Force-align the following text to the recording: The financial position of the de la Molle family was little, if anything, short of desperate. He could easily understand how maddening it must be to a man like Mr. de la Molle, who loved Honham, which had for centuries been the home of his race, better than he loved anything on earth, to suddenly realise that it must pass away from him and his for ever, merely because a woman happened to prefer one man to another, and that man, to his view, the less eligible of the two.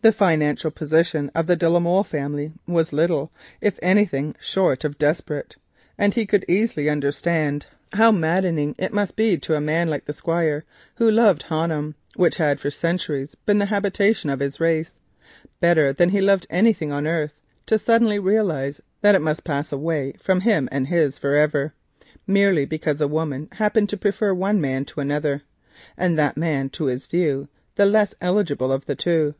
The 0.00 0.12
financial 0.12 0.70
position 0.70 1.28
of 1.34 1.48
the 1.48 1.56
de 1.56 1.68
la 1.68 1.80
Molle 1.80 2.04
family 2.04 2.52
was 2.68 2.92
little, 2.92 3.32
if 3.60 3.80
anything, 3.82 4.36
short 4.38 4.84
of 4.84 4.96
desperate. 4.96 5.56
He 6.14 6.24
could 6.24 6.44
easily 6.46 6.88
understand 6.88 7.66
how 7.92 8.12
maddening 8.12 8.76
it 8.78 8.92
must 8.92 9.16
be 9.16 9.36
to 9.38 9.56
a 9.56 9.60
man 9.60 9.90
like 9.90 10.04
Mr. 10.04 10.22
de 10.22 10.30
la 10.30 10.40
Molle, 10.40 10.62
who 10.94 11.10
loved 11.10 11.42
Honham, 11.44 11.96
which 12.14 12.36
had 12.36 12.60
for 12.60 12.70
centuries 12.70 13.34
been 13.44 13.58
the 13.58 13.66
home 13.66 14.30
of 14.32 14.38
his 14.40 14.60
race, 14.60 15.00
better 15.58 15.92
than 15.92 16.10
he 16.10 16.20
loved 16.20 16.46
anything 16.48 16.92
on 16.92 17.04
earth, 17.04 17.32
to 17.66 17.76
suddenly 17.76 18.20
realise 18.20 18.80
that 19.00 19.16
it 19.16 19.20
must 19.22 19.42
pass 19.42 19.72
away 19.72 20.14
from 20.20 20.42
him 20.42 20.68
and 20.70 20.86
his 20.86 21.18
for 21.18 21.34
ever, 21.34 21.74
merely 22.24 22.64
because 22.64 23.00
a 23.00 23.08
woman 23.08 23.48
happened 23.50 23.88
to 23.88 23.96
prefer 23.96 24.32
one 24.32 24.60
man 24.60 24.84
to 24.84 25.00
another, 25.00 25.42
and 25.96 26.16
that 26.16 26.36
man, 26.36 26.68
to 26.70 26.84
his 26.84 27.08
view, 27.08 27.48
the 27.74 27.86
less 27.86 28.14
eligible 28.20 28.70
of 28.70 28.86
the 28.86 28.94
two. 28.94 29.34